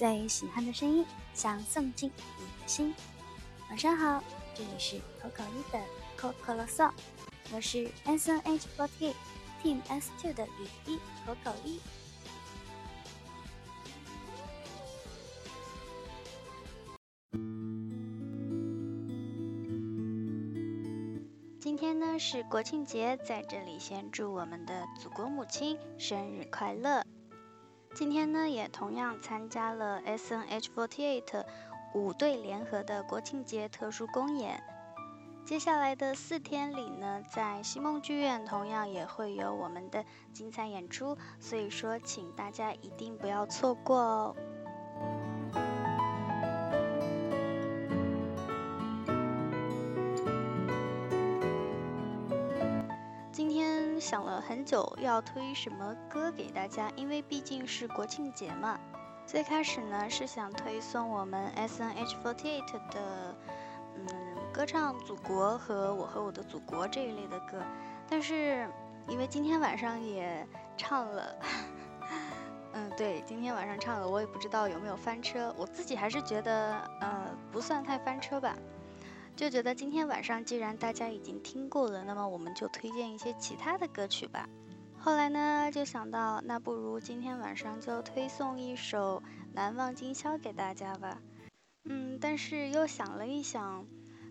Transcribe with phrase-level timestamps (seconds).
[0.00, 2.94] 最喜欢的声音，想送进你的心。
[3.68, 4.24] 晚上好，
[4.54, 5.78] 这里是口口一的
[6.16, 6.90] 口口啰嗦，
[7.52, 9.12] 我是 S N H forty
[9.62, 10.96] Team S two 的雨一
[11.26, 11.78] 口口一。
[21.60, 27.04] 今天呢是国庆节，在这里先祝我们的祖国母亲生日快乐。
[28.00, 31.44] 今天呢，也同样参加了 S N H forty eight
[31.92, 34.64] 五队联合的国庆节特殊公演。
[35.44, 44.36] 接下来的四天里呢，在西梦剧院同样也会有我们的精彩演出，所以说，请大家一定不要错过哦。
[54.50, 58.76] 很久要推什么歌给大家，因为毕竟是国庆节嘛。
[59.24, 63.32] 最开始呢是想推送我们 S N H four eight 的，
[63.94, 64.06] 嗯，
[64.52, 67.62] 歌唱祖国和我和我的祖国这一类的歌，
[68.08, 68.68] 但是
[69.06, 70.44] 因为今天晚上也
[70.76, 71.36] 唱了，
[72.74, 78.56] 嗯，对，今天晚上唱了，我也不知道有没有翻车，我自己还是觉得，呃，不算太翻车吧。
[79.36, 84.48] 就觉得今天晚上既然大家已经听过了，那么我们就推荐一些其他的歌曲吧。
[84.98, 89.22] 后来呢，就想到那不如今天晚上就推送一首
[89.54, 91.22] 《难忘今宵》给大家吧。
[91.84, 93.86] 嗯，但是又想了一想，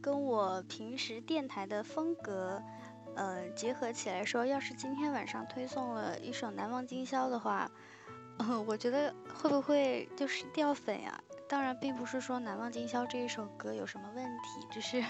[0.00, 2.62] 跟我平时电台的风格，
[3.14, 7.70] 呃，结合起来说，要是今天晚上推送了一首《难忘今宵》的话，
[8.38, 11.22] 嗯， 我觉得会不会就是掉粉呀？
[11.46, 15.04] 当然，并不是说《难忘今宵》这一首歌有什么问题，只是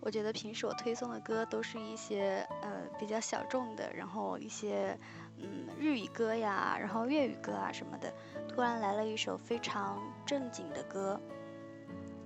[0.00, 4.98] 我觉得平时我推送的歌都是一些呃比较小众的，然后一些
[5.38, 8.12] 嗯日语歌呀，然后粤语歌啊什么的，
[8.48, 11.20] 突然来了一首非常正经的歌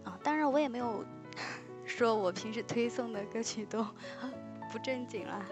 [0.04, 0.18] 啊！
[0.22, 1.04] 当然，我也没有
[1.86, 3.84] 说我平时推送的歌曲都
[4.70, 5.44] 不正经了，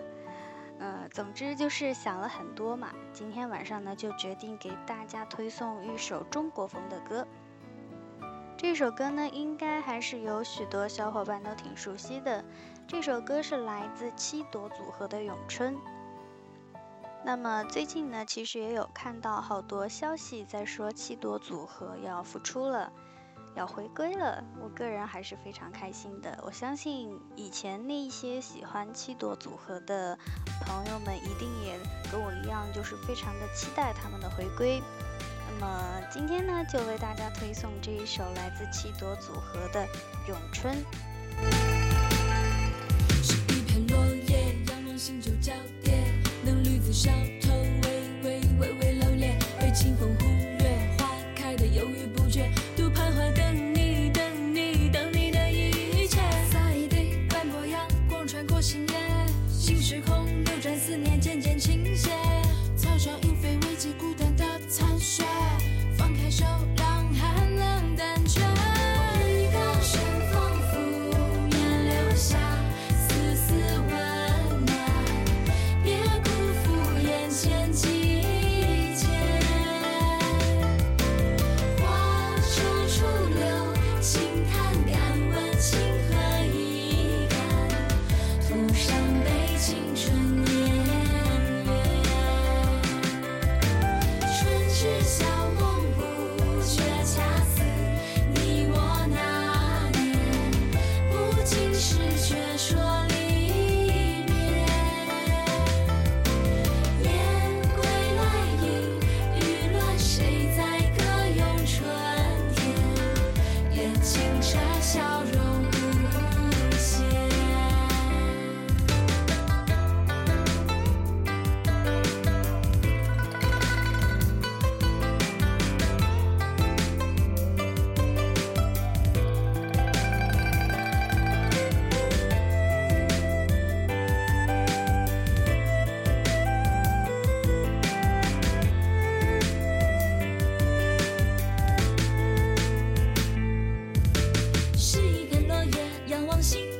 [0.78, 2.92] 呃，总之就是想了很多嘛。
[3.12, 7.26] 今天晚上呢，就决定给大家推送一首中国风的歌。
[8.58, 12.44] 这首歌呢，应该还是有许多小伙伴都挺熟悉的。
[12.88, 15.76] 这首歌是来自七朵组合的《咏春》。
[17.24, 22.92] 那么最近呢，其实也有看到好多消息在说七朵组合要复出了，
[23.54, 24.42] 要回归了。
[24.60, 26.36] 我个人还是非常开心的。
[26.44, 30.18] 我相信以前那些喜欢七朵组合的
[30.66, 31.78] 朋友们，一定也
[32.10, 34.82] 跟我一样，就是非常的期待他们的回归。
[35.60, 39.80] 那么今天呢，就为大家推送这一首来自七朵组合的
[40.28, 40.72] 《咏春》。
[43.24, 45.52] 是一片落叶，仰望星就交
[45.82, 46.14] 叠，
[46.44, 47.10] 嫩绿子笑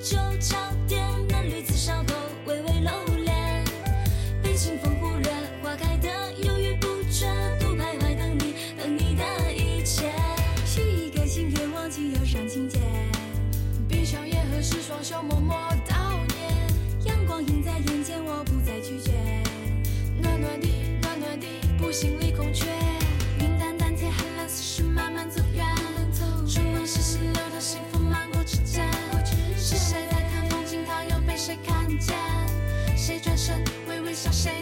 [0.08, 0.56] 就敲
[0.86, 0.97] 掉。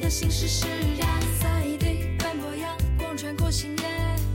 [0.09, 0.67] 心事释
[0.99, 3.85] 然，洒一地斑驳阳，光穿过星夜，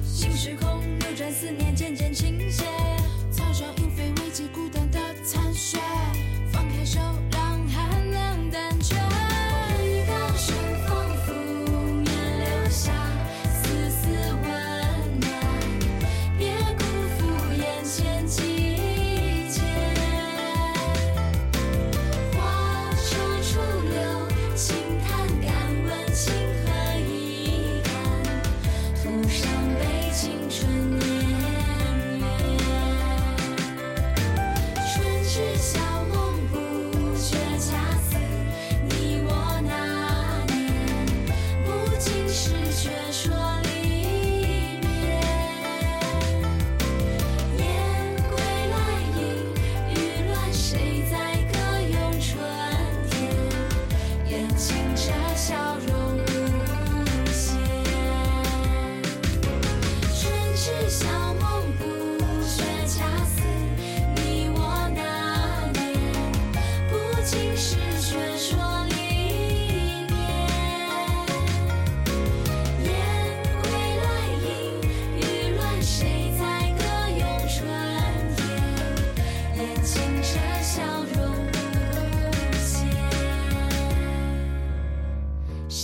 [0.03, 2.65] 心时空流转思念渐渐倾斜，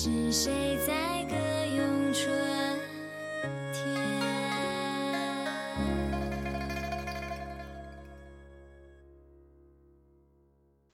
[0.09, 2.33] 是谁在歌咏春
[3.73, 3.83] 天？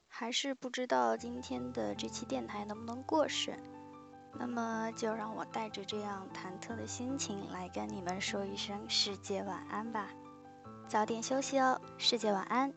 [0.10, 3.60] 还是不知道今天的这期电台能不能过审，
[4.39, 10.10] 那么就让我带着这样忐忑的心情来跟你们说一声世界晚安吧。
[10.88, 12.74] 早点休息哦，世界晚安。